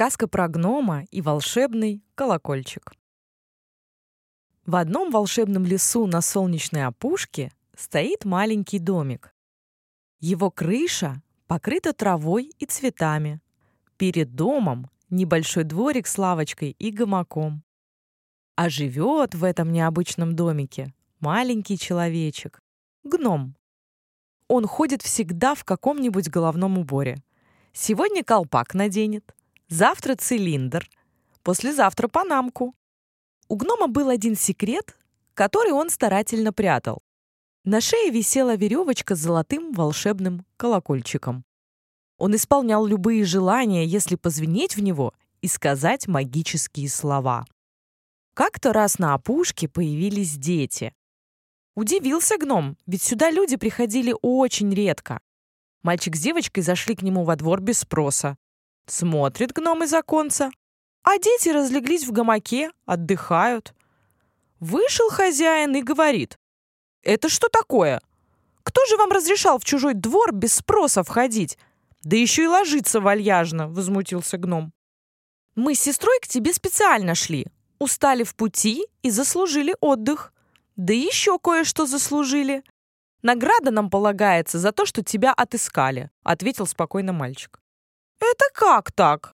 [0.00, 2.94] Сказка про гнома и волшебный колокольчик.
[4.64, 9.34] В одном волшебном лесу на солнечной опушке стоит маленький домик.
[10.18, 13.42] Его крыша покрыта травой и цветами.
[13.98, 17.62] Перед домом небольшой дворик с лавочкой и гамаком.
[18.56, 22.62] А живет в этом необычном домике маленький человечек—
[23.04, 23.54] гном.
[24.48, 27.22] Он ходит всегда в каком-нибудь головном уборе.
[27.74, 29.34] Сегодня колпак наденет,
[29.70, 30.90] завтра цилиндр,
[31.42, 32.74] послезавтра панамку.
[33.48, 34.96] У гнома был один секрет,
[35.34, 37.02] который он старательно прятал.
[37.64, 41.44] На шее висела веревочка с золотым волшебным колокольчиком.
[42.18, 47.46] Он исполнял любые желания, если позвенеть в него и сказать магические слова.
[48.34, 50.94] Как-то раз на опушке появились дети.
[51.74, 55.20] Удивился гном, ведь сюда люди приходили очень редко.
[55.82, 58.36] Мальчик с девочкой зашли к нему во двор без спроса.
[58.90, 60.50] Смотрит гном из оконца,
[61.04, 63.72] а дети разлеглись в гамаке, отдыхают.
[64.58, 66.36] Вышел хозяин и говорит,
[67.04, 68.00] «Это что такое?
[68.64, 71.56] Кто же вам разрешал в чужой двор без спроса входить?
[72.02, 74.72] Да еще и ложиться вальяжно!»— возмутился гном.
[75.54, 77.46] «Мы с сестрой к тебе специально шли,
[77.78, 80.32] устали в пути и заслужили отдых.
[80.74, 82.64] Да еще кое-что заслужили.
[83.22, 87.60] Награда нам полагается за то, что тебя отыскали»,— ответил спокойно мальчик.
[88.20, 89.34] «Это как так?»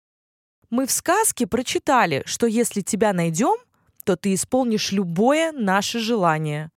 [0.71, 3.57] «Мы в сказке прочитали, что если тебя найдем,
[4.05, 6.71] то ты исполнишь любое наше желание».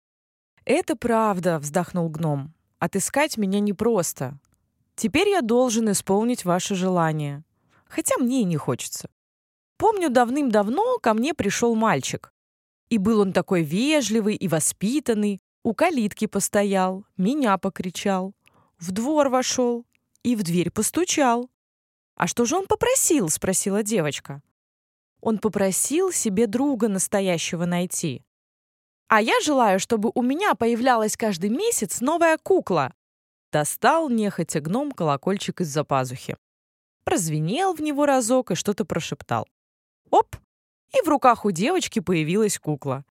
[0.65, 2.55] «Это правда»,— вздохнул гном.
[2.79, 4.39] «Отыскать меня непросто.
[4.97, 7.45] Теперь я должен исполнить ваше желание.
[7.87, 9.09] Хотя мне и не хочется.
[9.77, 12.33] Помню, давным-давно ко мне пришел мальчик.
[12.89, 18.35] И был он такой вежливый и воспитанный, у калитки постоял, меня покричал,
[18.79, 19.85] в двор вошел
[20.23, 21.51] и в дверь постучал.
[22.17, 24.43] «А что же он попросил?»— спросила девочка.
[25.21, 28.23] Он попросил себе друга настоящего найти.
[29.09, 32.93] «А я желаю, чтобы у меня появлялась каждый месяц новая кукла».
[33.53, 36.37] Достал нехотя гном колокольчик из-за пазухи.
[37.05, 39.47] Прозвенел в него разок и что-то прошептал.
[40.11, 40.37] Оп!
[40.93, 43.05] И в руках у девочки появилась кукла.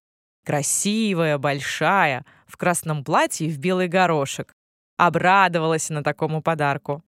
[0.44, 4.54] Красивая, большая, в красном платье и в белый горошек.
[4.96, 7.02] Обрадовалась на такому подарку.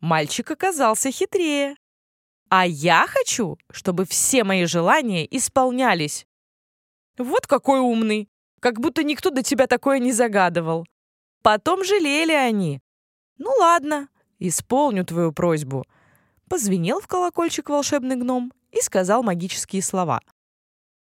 [0.00, 1.76] Мальчик оказался хитрее.
[2.48, 6.26] А я хочу, чтобы все мои желания исполнялись.
[7.16, 8.28] Вот какой умный.
[8.60, 10.86] Как будто никто до тебя такое не загадывал.
[11.42, 12.80] Потом жалели они.
[13.38, 14.08] Ну ладно,
[14.38, 15.86] исполню твою просьбу.
[16.48, 20.20] Позвенел в колокольчик волшебный гном и сказал магические слова.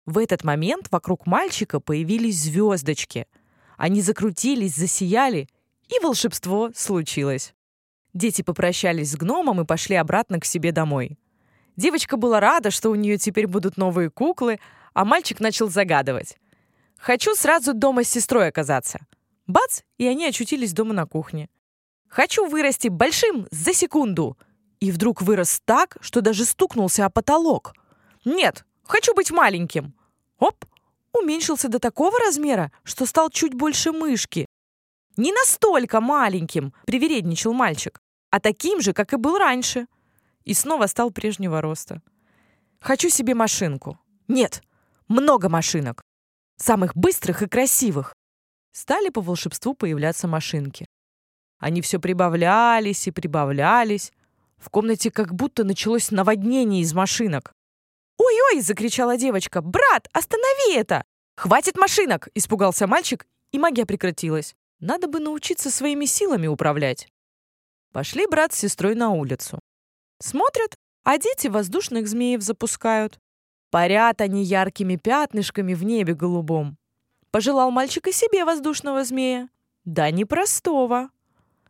[0.06, 3.28] В этот момент вокруг мальчика появились звездочки.
[3.78, 5.48] Они закрутились, засияли,
[5.88, 7.54] и волшебство случилось.
[8.14, 11.18] Дети попрощались с гномом и пошли обратно к себе домой.
[11.76, 14.60] Девочка была рада, что у нее теперь будут новые куклы,
[14.94, 16.38] а мальчик начал загадывать.
[16.98, 19.00] «Хочу сразу дома с сестрой оказаться».
[19.48, 21.50] Бац, и они очутились дома на кухне.
[22.08, 24.38] «Хочу вырасти большим за секунду».
[24.80, 27.74] И вдруг вырос так, что даже стукнулся о потолок.
[28.26, 29.94] «Нет, хочу быть маленьким».
[30.38, 30.66] Оп,
[31.14, 34.46] уменьшился до такого размера, что стал чуть больше мышки.
[35.20, 38.00] Не настолько маленьким, привередничал мальчик,
[38.32, 39.86] а таким же, как и был раньше.
[40.46, 42.02] И снова стал прежнего роста.
[42.80, 44.00] Хочу себе машинку.
[44.30, 44.64] Нет,
[45.10, 46.06] много машинок.
[46.56, 48.16] Самых быстрых и красивых.
[48.72, 50.86] Стали по волшебству появляться машинки.
[51.58, 54.14] Они все прибавлялись и прибавлялись.
[54.56, 57.52] В комнате как будто началось наводнение из машинок.
[58.18, 59.62] «Ой-ой!»— закричала девочка.
[59.62, 61.04] «Брат, останови это!»
[61.36, 64.56] «Хватит машинок!»— испугался мальчик, и магия прекратилась.
[64.80, 67.08] Надо бы научиться своими силами управлять.
[67.92, 69.60] Пошли брат с сестрой на улицу.
[70.20, 73.20] Смотрят, а дети воздушных змеев запускают.
[73.72, 76.78] Парят они яркими пятнышками в небе голубом.
[77.32, 79.50] Пожелал мальчик и себе воздушного змея.
[79.86, 81.10] Да непростого.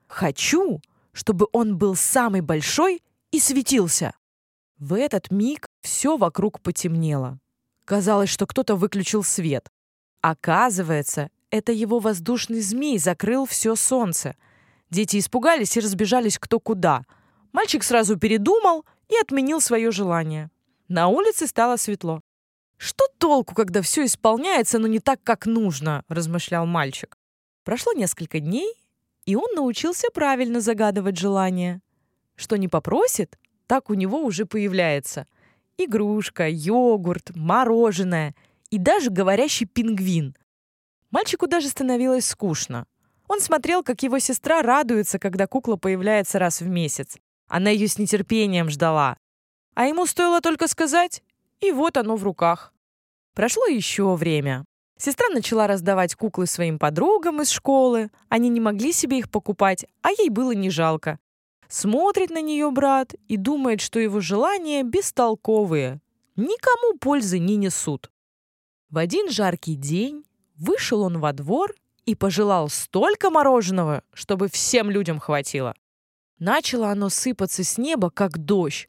[0.07, 0.81] Хочу,
[1.11, 4.13] чтобы он был самый большой и светился.
[4.77, 7.39] В этот миг все вокруг потемнело.
[7.85, 9.67] Казалось, что кто-то выключил свет.
[10.21, 14.35] Оказывается, это его воздушный змей закрыл все солнце.
[14.89, 17.05] Дети испугались и разбежались кто куда.
[17.51, 20.51] Мальчик сразу передумал и отменил свое желание.
[20.87, 22.21] На улице стало светло.
[22.77, 27.17] «Что толку, когда все исполняется, но не так, как нужно?»– размышлял мальчик.
[27.63, 28.73] Прошло несколько дней,
[29.25, 31.81] и он научился правильно загадывать желания.
[32.35, 33.37] Что не попросит,
[33.67, 35.27] так у него уже появляется.
[35.77, 38.33] Игрушка, йогурт, мороженое
[38.69, 40.35] и даже говорящий пингвин.
[41.11, 42.85] Мальчику даже становилось скучно.
[43.27, 47.17] Он смотрел, как его сестра радуется, когда кукла появляется раз в месяц.
[47.47, 49.17] Она ее с нетерпением ждала.
[49.75, 51.23] А ему стоило только сказать,
[51.61, 52.73] и вот оно в руках.
[53.33, 54.65] Прошло еще время.
[54.97, 58.11] Сестра начала раздавать куклы своим подругам из школы.
[58.27, 61.19] Они не могли себе их покупать, а ей было не жалко.
[61.69, 66.01] Смотрит на нее брат и думает, что его желания бестолковые,
[66.35, 68.11] никому пользы не несут.
[68.89, 70.25] В один жаркий день
[70.59, 71.73] вышел он во двор
[72.05, 75.73] и пожелал столько мороженого, чтобы всем людям хватило.
[76.37, 78.87] Начало оно сыпаться с неба, как дождь.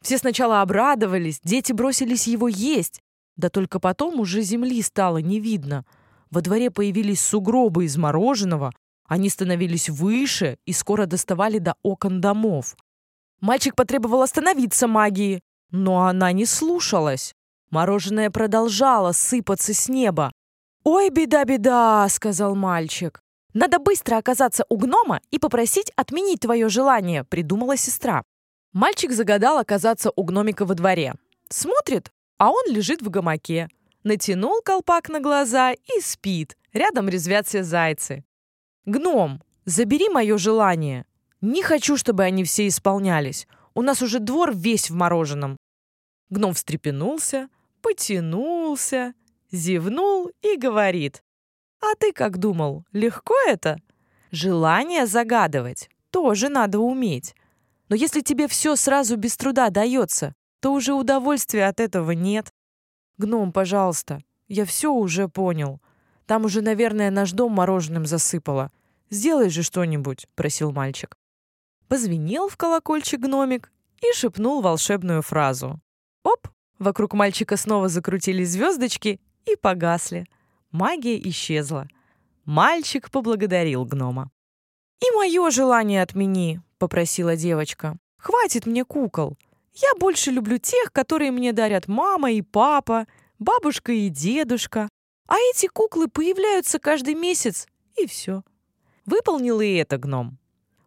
[0.00, 3.00] Все сначала обрадовались, дети бросились его есть,
[3.36, 5.84] да только потом уже земли стало не видно.
[6.30, 8.72] Во дворе появились сугробы из мороженого,
[9.06, 12.76] они становились выше и скоро доставали до окон домов.
[13.40, 15.40] Мальчик потребовал остановиться магии,
[15.70, 17.34] но она не слушалась.
[17.70, 20.32] Мороженое продолжало сыпаться с неба.
[20.88, 23.20] «Ой, беда-беда!»— сказал мальчик.
[23.54, 28.22] «Надо быстро оказаться у гнома и попросить отменить твое желание»,— придумала сестра.
[28.72, 31.14] Мальчик загадал оказаться у гномика во дворе.
[31.48, 33.68] Смотрит, а он лежит в гамаке.
[34.04, 36.56] Натянул колпак на глаза и спит.
[36.72, 38.24] Рядом резвятся зайцы.
[38.84, 41.04] «Гном, забери мое желание.
[41.40, 43.48] Не хочу, чтобы они все исполнялись.
[43.74, 45.56] У нас уже двор весь в мороженом».
[46.30, 47.48] Гном встрепенулся,
[47.82, 49.14] потянулся,
[49.50, 51.22] зевнул и говорит.
[51.80, 53.78] «А ты как думал, легко это?
[54.30, 57.34] Желание загадывать тоже надо уметь.
[57.90, 62.52] Но если тебе все сразу без труда дается, то уже удовольствия от этого нет.
[63.18, 65.80] Гном, пожалуйста, я все уже понял.
[66.24, 68.72] Там уже, наверное, наш дом мороженым засыпало.
[69.10, 71.16] Сделай же что-нибудь, просил мальчик.
[71.86, 73.70] Позвенел в колокольчик гномик
[74.00, 75.80] и шепнул волшебную фразу.
[76.24, 76.48] Оп!
[76.78, 80.26] Вокруг мальчика снова закрутились звездочки и погасли.
[80.70, 81.88] Магия исчезла.
[82.44, 84.30] Мальчик поблагодарил гнома.
[85.00, 87.96] «И мое желание отмени»,— попросила девочка.
[88.18, 89.36] «Хватит мне кукол.
[89.74, 93.06] Я больше люблю тех, которые мне дарят мама и папа,
[93.38, 94.88] бабушка и дедушка.
[95.28, 97.66] А эти куклы появляются каждый месяц,
[97.96, 98.42] и все».
[99.04, 100.38] Выполнил и это гном.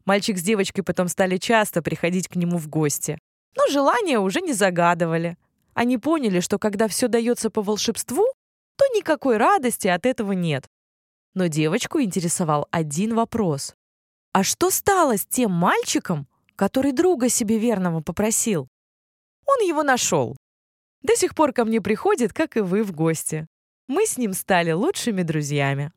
[0.06, 3.20] Мальчик с девочкой потом стали часто приходить к нему в гости.
[3.56, 5.38] Но желания уже не загадывали.
[5.74, 8.26] Они поняли, что когда все дается по волшебству,
[8.80, 10.66] то никакой радости от этого нет.
[11.34, 13.76] Но девочку интересовал один вопрос.
[14.32, 18.70] А что стало с тем мальчиком, который друга себе верного попросил?
[19.46, 20.38] Он его нашел.
[21.02, 23.48] До сих пор ко мне приходит, как и вы, в гости.
[23.88, 25.92] Мы с ним стали лучшими друзьями.